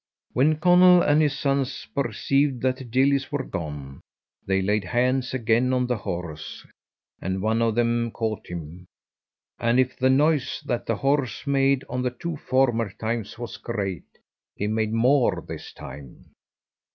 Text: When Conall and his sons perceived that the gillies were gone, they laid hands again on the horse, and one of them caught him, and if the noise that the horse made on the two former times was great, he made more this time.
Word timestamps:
When 0.33 0.55
Conall 0.55 1.03
and 1.03 1.21
his 1.21 1.37
sons 1.37 1.85
perceived 1.93 2.63
that 2.63 2.77
the 2.77 2.83
gillies 2.85 3.31
were 3.31 3.43
gone, 3.43 4.01
they 4.47 4.59
laid 4.59 4.83
hands 4.83 5.31
again 5.35 5.71
on 5.73 5.85
the 5.85 5.97
horse, 5.97 6.65
and 7.21 7.39
one 7.39 7.61
of 7.61 7.75
them 7.75 8.09
caught 8.09 8.47
him, 8.47 8.87
and 9.59 9.79
if 9.79 9.95
the 9.95 10.09
noise 10.09 10.59
that 10.65 10.87
the 10.87 10.95
horse 10.95 11.45
made 11.45 11.85
on 11.87 12.01
the 12.01 12.09
two 12.09 12.35
former 12.35 12.89
times 12.91 13.37
was 13.37 13.57
great, 13.57 14.07
he 14.55 14.65
made 14.65 14.91
more 14.91 15.39
this 15.47 15.71
time. 15.71 16.31